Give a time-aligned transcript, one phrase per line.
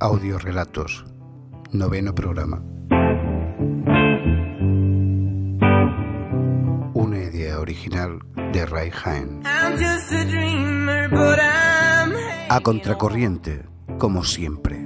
[0.00, 1.04] Audiorelatos,
[1.72, 2.62] noveno programa.
[6.94, 8.20] Una idea original
[8.52, 9.42] de Ray Hain.
[12.48, 13.64] A contracorriente,
[13.98, 14.76] como siempre.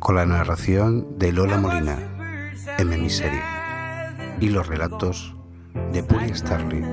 [0.00, 1.96] Con la narración de Lola Molina,
[2.78, 2.98] M.
[2.98, 5.36] Miseria, y los relatos
[5.92, 6.84] de Puri Starley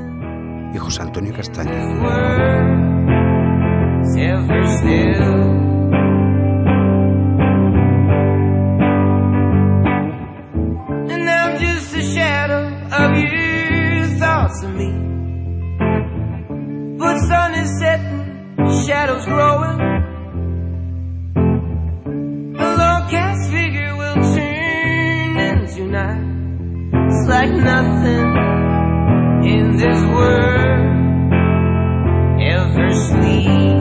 [0.75, 1.33] y José Antonio
[4.17, 5.39] Ever still.
[11.09, 12.63] And I'm just a shadow
[13.01, 14.91] of your thoughts of me.
[16.97, 18.23] But sun is setting,
[18.85, 19.79] shadows growing.
[22.57, 26.25] A long cast figure will turn into night.
[27.07, 28.27] It's like nothing
[29.53, 30.49] in this world
[32.41, 33.78] ever sleeps.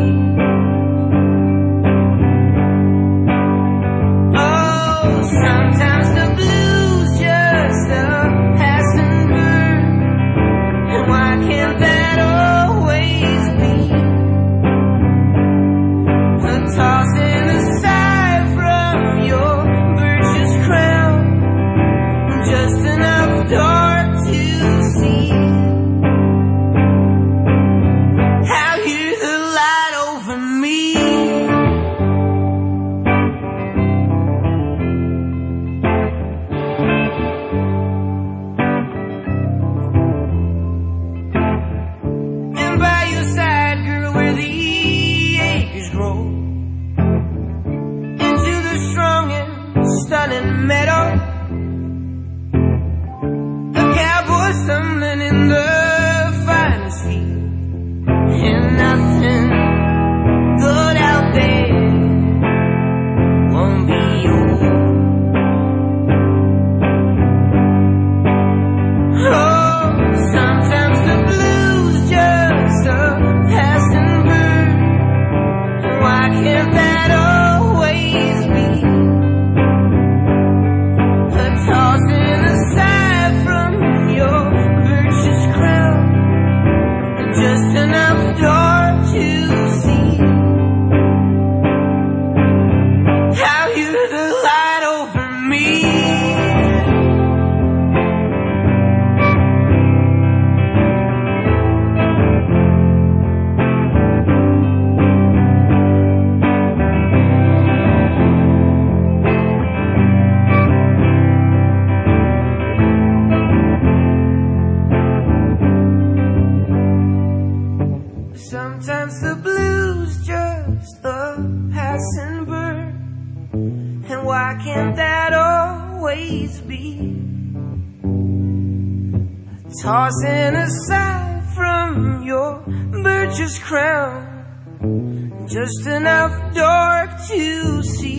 [129.88, 132.62] Tossing aside from your
[133.02, 138.17] birch's crown, just enough dark to see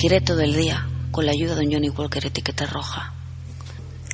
[0.00, 3.14] Giré todo el día con la ayuda de un Johnny Walker etiqueta roja.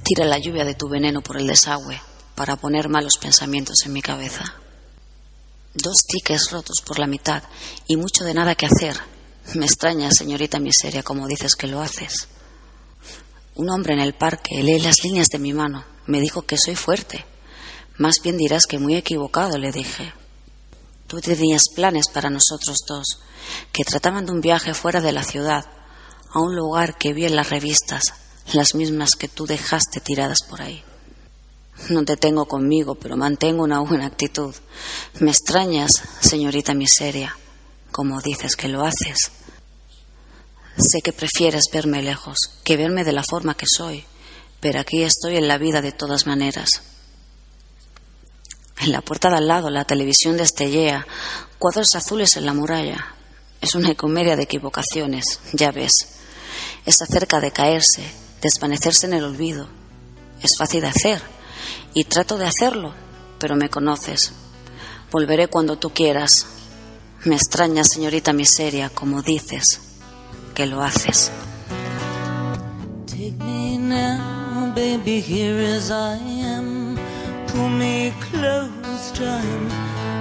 [0.02, 2.00] Tira la lluvia de tu veneno por el desagüe
[2.34, 4.44] para poner malos pensamientos en mi cabeza.
[5.74, 7.42] Dos tickets rotos por la mitad
[7.86, 8.96] y mucho de nada que hacer.
[9.56, 12.28] Me extraña, señorita miseria, como dices que lo haces.
[13.54, 15.84] Un hombre en el parque lee las líneas de mi mano.
[16.06, 17.26] Me dijo que soy fuerte.
[17.98, 20.14] Más bien dirás que muy equivocado, le dije.
[21.14, 23.20] Tú tenías planes para nosotros dos,
[23.70, 25.64] que trataban de un viaje fuera de la ciudad,
[26.32, 28.02] a un lugar que vi en las revistas,
[28.52, 30.82] las mismas que tú dejaste tiradas por ahí.
[31.90, 34.52] No te tengo conmigo, pero mantengo una buena actitud.
[35.20, 37.38] Me extrañas, señorita miseria,
[37.92, 39.30] como dices que lo haces.
[40.76, 44.04] Sé que prefieres verme lejos que verme de la forma que soy,
[44.58, 46.93] pero aquí estoy en la vida de todas maneras.
[48.78, 51.06] En la puerta de al lado la televisión destellea,
[51.58, 53.14] cuadros azules en la muralla.
[53.60, 56.14] Es una comedia de equivocaciones, ya ves
[56.86, 58.02] Está cerca de caerse,
[58.42, 59.68] desvanecerse en el olvido.
[60.42, 61.22] Es fácil de hacer
[61.94, 62.92] y trato de hacerlo,
[63.38, 64.32] pero me conoces.
[65.10, 66.46] Volveré cuando tú quieras.
[67.24, 69.80] Me extraña, señorita miseria, como dices
[70.54, 71.30] que lo haces.
[77.54, 79.70] Pull me close, and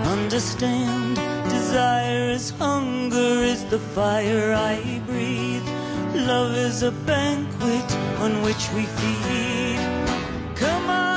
[0.06, 1.16] understand.
[1.50, 5.68] Desire is hunger, is the fire I breathe.
[6.14, 7.92] Love is a banquet
[8.22, 9.80] on which we feed.
[10.56, 11.13] Come on.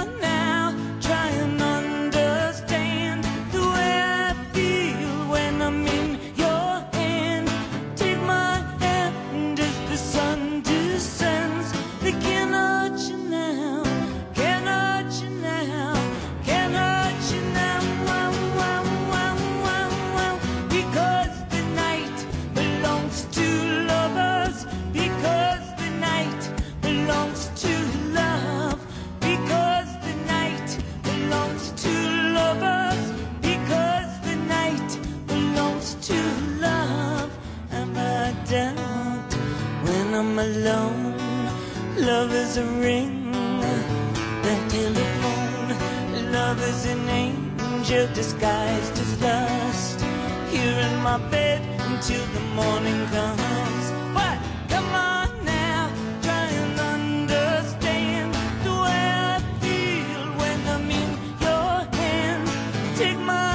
[62.97, 63.46] Take my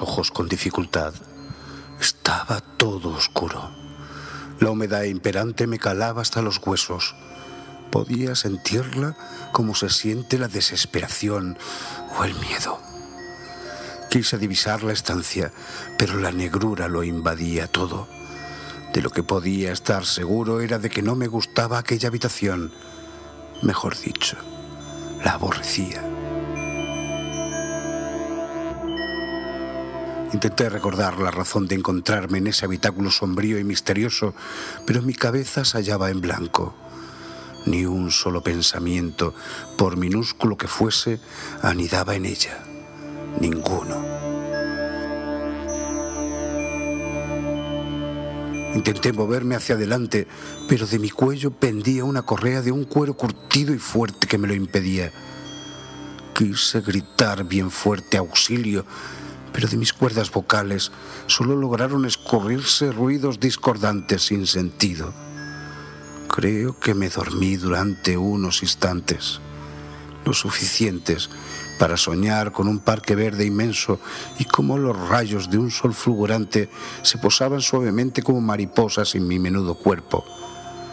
[0.00, 1.12] ojos con dificultad.
[2.00, 3.70] Estaba todo oscuro.
[4.60, 7.16] La humedad imperante me calaba hasta los huesos.
[7.90, 9.16] Podía sentirla
[9.52, 11.58] como se siente la desesperación
[12.16, 12.78] o el miedo.
[14.10, 15.52] Quise divisar la estancia,
[15.98, 18.06] pero la negrura lo invadía todo.
[18.92, 22.72] De lo que podía estar seguro era de que no me gustaba aquella habitación.
[23.62, 24.36] Mejor dicho,
[25.24, 26.09] la aborrecía.
[30.32, 34.32] Intenté recordar la razón de encontrarme en ese habitáculo sombrío y misterioso,
[34.86, 36.74] pero mi cabeza se hallaba en blanco.
[37.66, 39.34] Ni un solo pensamiento,
[39.76, 41.20] por minúsculo que fuese,
[41.62, 42.62] anidaba en ella.
[43.40, 44.20] Ninguno.
[48.74, 50.28] Intenté moverme hacia adelante,
[50.68, 54.46] pero de mi cuello pendía una correa de un cuero curtido y fuerte que me
[54.46, 55.10] lo impedía.
[56.34, 58.86] Quise gritar bien fuerte auxilio,
[59.52, 60.92] pero de mis cuerdas vocales
[61.26, 65.12] solo lograron escurrirse ruidos discordantes sin sentido.
[66.28, 69.40] Creo que me dormí durante unos instantes,
[70.24, 71.28] lo suficientes
[71.78, 73.98] para soñar con un parque verde inmenso
[74.38, 76.68] y cómo los rayos de un sol fulgurante
[77.02, 80.24] se posaban suavemente como mariposas en mi menudo cuerpo,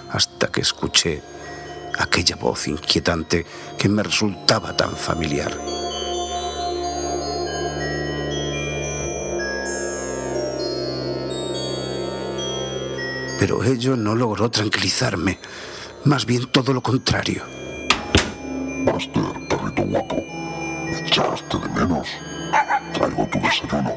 [0.10, 1.22] hasta que escuché
[2.00, 3.46] aquella voz inquietante
[3.78, 5.87] que me resultaba tan familiar.
[13.40, 15.40] pero ello no logró tranquilizarme,
[16.06, 17.44] más bien todo lo contrario.
[18.86, 20.24] Buster, perrito guapo,
[20.86, 22.08] me echaste de menos.
[22.94, 23.96] Traigo tu desayuno,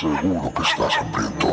[0.00, 1.48] seguro que estás hambriento.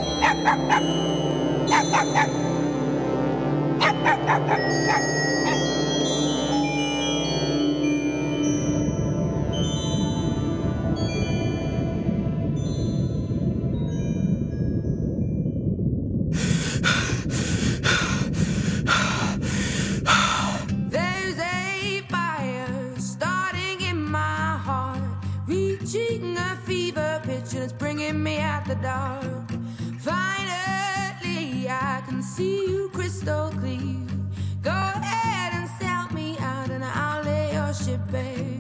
[37.80, 38.59] worship, babe.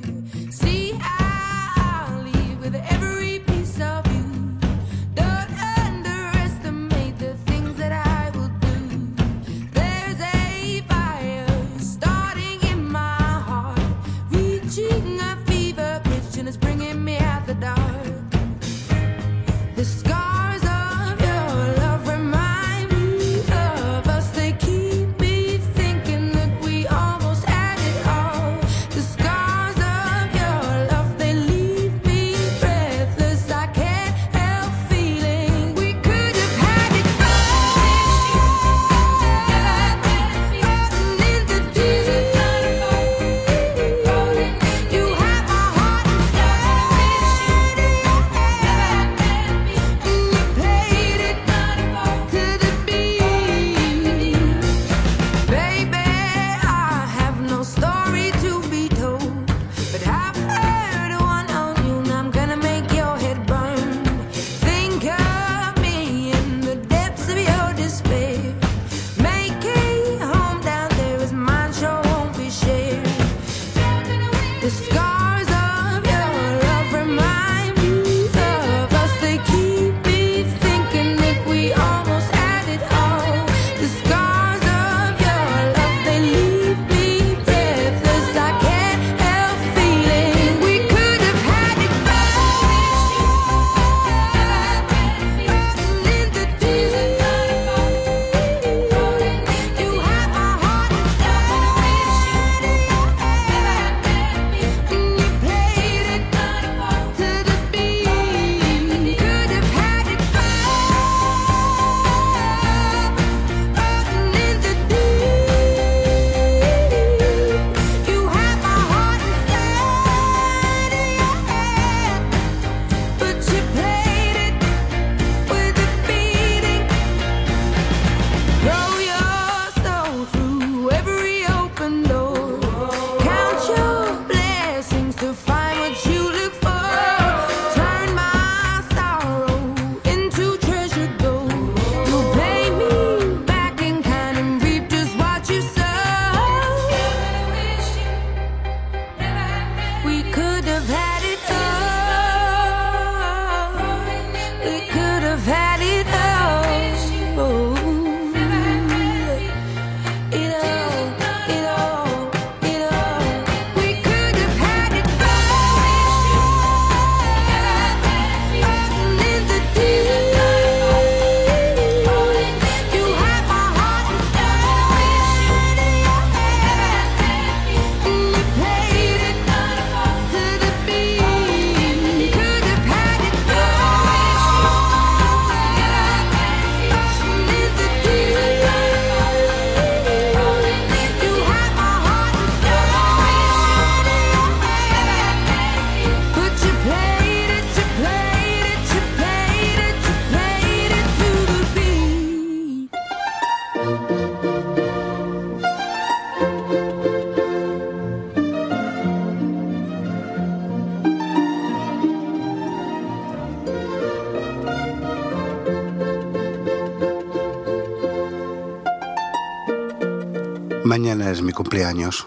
[220.89, 222.25] Mañana es mi cumpleaños.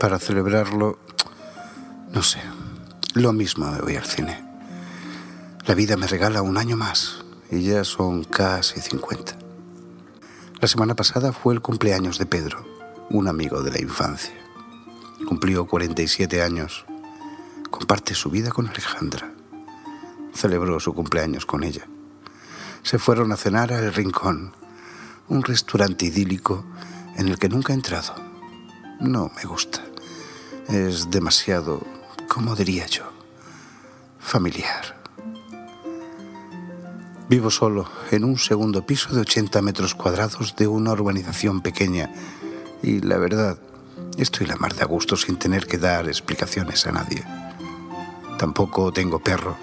[0.00, 0.98] Para celebrarlo,
[2.12, 2.40] no sé,
[3.14, 4.44] lo mismo me voy al cine.
[5.64, 9.38] La vida me regala un año más y ya son casi 50.
[10.60, 12.66] La semana pasada fue el cumpleaños de Pedro,
[13.10, 14.34] un amigo de la infancia.
[15.28, 16.84] Cumplió 47 años.
[17.70, 19.32] Comparte su vida con Alejandra.
[20.34, 21.86] Celebró su cumpleaños con ella.
[22.82, 24.52] Se fueron a cenar al Rincón,
[25.28, 26.64] un restaurante idílico
[27.18, 28.14] en el que nunca he entrado.
[29.00, 29.82] No me gusta.
[30.68, 31.82] Es demasiado,
[32.28, 33.04] ¿cómo diría yo?
[34.20, 34.96] Familiar.
[37.28, 42.10] Vivo solo en un segundo piso de 80 metros cuadrados de una urbanización pequeña
[42.82, 43.58] y la verdad,
[44.16, 47.24] estoy la mar de a gusto sin tener que dar explicaciones a nadie.
[48.38, 49.56] Tampoco tengo perro.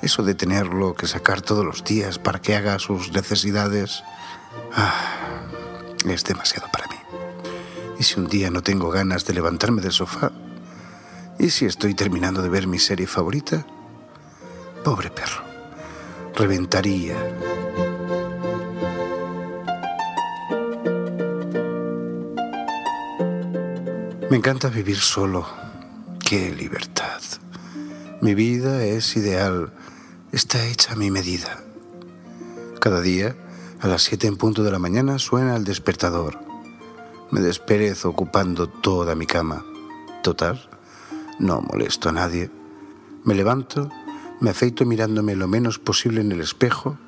[0.00, 4.02] Eso de tenerlo que sacar todos los días para que haga sus necesidades
[4.74, 5.21] ah,
[6.10, 6.96] es demasiado para mí.
[7.98, 10.32] ¿Y si un día no tengo ganas de levantarme del sofá?
[11.38, 13.66] ¿Y si estoy terminando de ver mi serie favorita?
[14.84, 15.52] Pobre perro
[16.34, 17.16] reventaría.
[24.30, 25.46] Me encanta vivir solo.
[26.26, 27.20] Qué libertad.
[28.20, 29.72] Mi vida es ideal.
[30.32, 31.60] Está hecha a mi medida.
[32.80, 33.36] Cada día,
[33.82, 36.38] a las siete en punto de la mañana, suena el despertador.
[37.30, 39.64] Me desperezo ocupando toda mi cama.
[40.22, 40.70] Total,
[41.38, 42.50] no molesto a nadie.
[43.24, 43.90] Me levanto
[44.42, 46.98] me afeito mirándome lo menos posible en el espejo.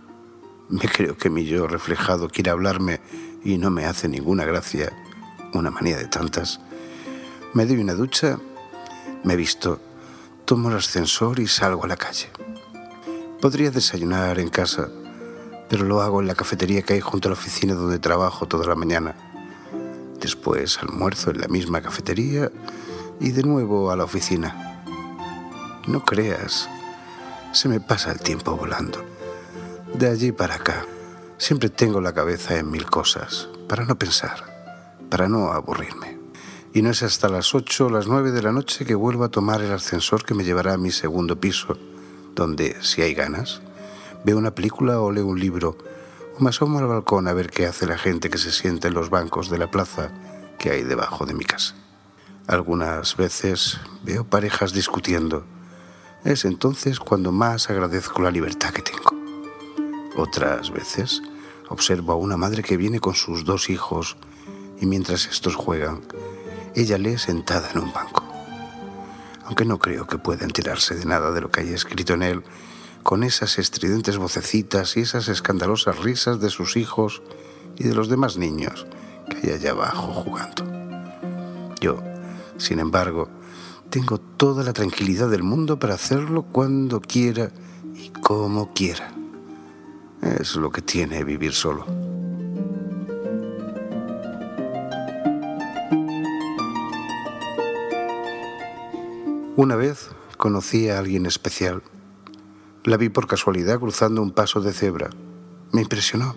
[0.68, 3.00] Me creo que mi yo reflejado quiere hablarme
[3.42, 4.92] y no me hace ninguna gracia,
[5.52, 6.60] una manía de tantas.
[7.52, 8.38] Me doy una ducha,
[9.24, 9.80] me visto,
[10.44, 12.30] tomo el ascensor y salgo a la calle.
[13.40, 14.88] Podría desayunar en casa,
[15.68, 18.66] pero lo hago en la cafetería que hay junto a la oficina donde trabajo toda
[18.66, 19.14] la mañana.
[20.20, 22.50] Después almuerzo en la misma cafetería
[23.20, 24.84] y de nuevo a la oficina.
[25.86, 26.68] No creas
[27.54, 29.04] se me pasa el tiempo volando.
[29.94, 30.84] De allí para acá,
[31.38, 34.44] siempre tengo la cabeza en mil cosas, para no pensar,
[35.08, 36.18] para no aburrirme.
[36.72, 39.28] Y no es hasta las ocho o las nueve de la noche que vuelvo a
[39.28, 41.78] tomar el ascensor que me llevará a mi segundo piso,
[42.34, 43.62] donde, si hay ganas,
[44.24, 45.76] veo una película o leo un libro,
[46.38, 48.94] o me asomo al balcón a ver qué hace la gente que se sienta en
[48.94, 50.10] los bancos de la plaza
[50.58, 51.74] que hay debajo de mi casa.
[52.46, 55.44] Algunas veces veo parejas discutiendo,
[56.24, 59.10] es entonces cuando más agradezco la libertad que tengo.
[60.16, 61.22] Otras veces
[61.68, 64.16] observo a una madre que viene con sus dos hijos
[64.80, 66.02] y mientras estos juegan,
[66.74, 68.24] ella lee sentada en un banco.
[69.44, 72.42] Aunque no creo que pueda enterarse de nada de lo que hay escrito en él,
[73.04, 77.22] con esas estridentes vocecitas y esas escandalosas risas de sus hijos
[77.76, 78.86] y de los demás niños
[79.28, 80.64] que hay allá abajo jugando.
[81.80, 82.02] Yo,
[82.56, 83.28] sin embargo,
[83.90, 87.52] tengo toda la tranquilidad del mundo para hacerlo cuando quiera
[87.94, 89.12] y como quiera.
[90.22, 91.84] Es lo que tiene vivir solo.
[99.56, 101.82] Una vez conocí a alguien especial.
[102.84, 105.08] La vi por casualidad cruzando un paso de cebra.
[105.72, 106.36] Me impresionó.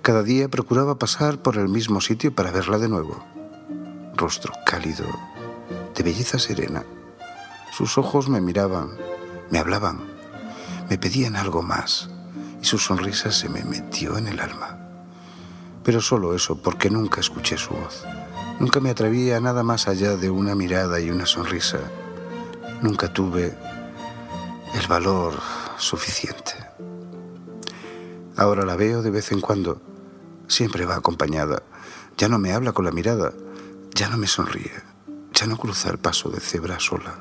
[0.00, 3.24] Cada día procuraba pasar por el mismo sitio para verla de nuevo.
[4.14, 5.06] Rostro cálido,
[5.96, 6.84] de belleza serena.
[7.72, 8.90] Sus ojos me miraban,
[9.50, 9.98] me hablaban,
[10.88, 12.08] me pedían algo más
[12.62, 14.78] y su sonrisa se me metió en el alma.
[15.82, 18.04] Pero solo eso, porque nunca escuché su voz.
[18.60, 21.80] Nunca me atreví a nada más allá de una mirada y una sonrisa.
[22.82, 23.58] Nunca tuve
[24.74, 25.34] el valor
[25.78, 26.54] suficiente.
[28.36, 29.80] Ahora la veo de vez en cuando.
[30.48, 31.62] Siempre va acompañada.
[32.16, 33.32] Ya no me habla con la mirada.
[33.94, 34.90] Ya no me sonríe
[35.40, 37.14] ya no cruza el paso de cebra sola,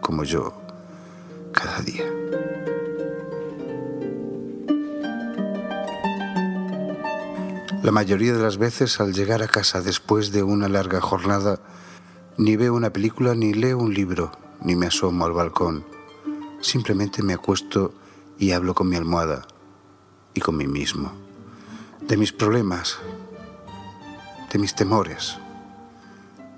[0.00, 0.62] como yo
[1.52, 2.06] cada día.
[7.82, 11.60] La mayoría de las veces al llegar a casa después de una larga jornada,
[12.38, 14.32] ni veo una película, ni leo un libro,
[14.62, 15.93] ni me asomo al balcón.
[16.64, 17.92] Simplemente me acuesto
[18.38, 19.46] y hablo con mi almohada
[20.32, 21.12] y con mí mismo.
[22.00, 22.98] De mis problemas,
[24.50, 25.36] de mis temores,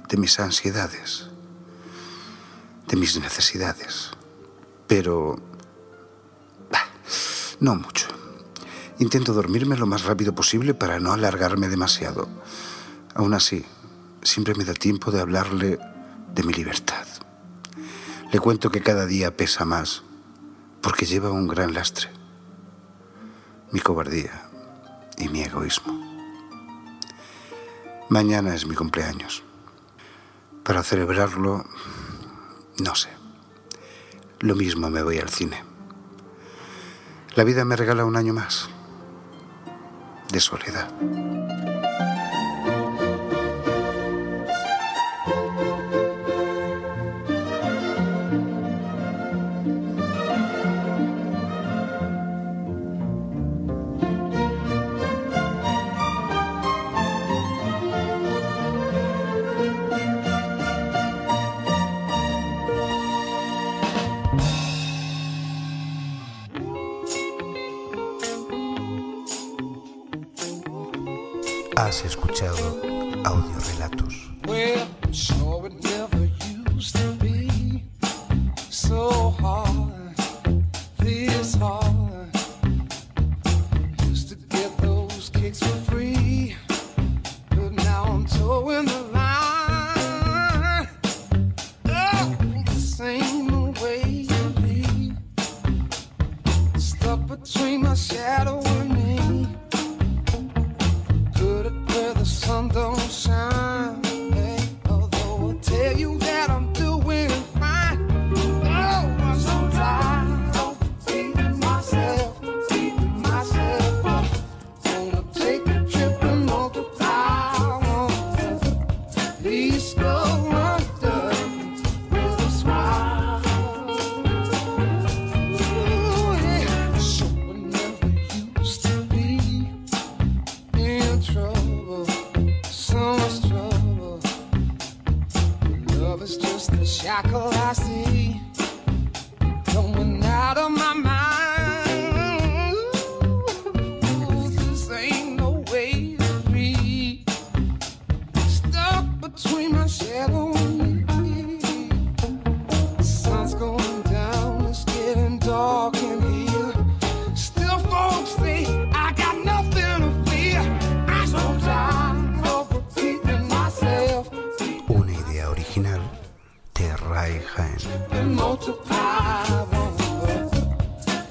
[0.08, 1.26] de mis ansiedades,
[2.86, 4.12] de mis necesidades.
[4.86, 5.40] Pero...
[7.58, 8.06] no mucho.
[9.00, 12.28] Intento dormirme lo más rápido posible para no alargarme demasiado.
[13.16, 13.64] Aún así,
[14.22, 15.80] siempre me da tiempo de hablarle
[16.32, 17.05] de mi libertad.
[18.32, 20.02] Le cuento que cada día pesa más,
[20.82, 22.10] porque lleva un gran lastre.
[23.70, 24.48] Mi cobardía
[25.16, 25.94] y mi egoísmo.
[28.08, 29.42] Mañana es mi cumpleaños.
[30.64, 31.64] Para celebrarlo,
[32.78, 33.10] no sé.
[34.40, 35.64] Lo mismo me voy al cine.
[37.34, 38.68] La vida me regala un año más.
[40.32, 40.90] de soledad.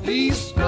[0.05, 0.64] Please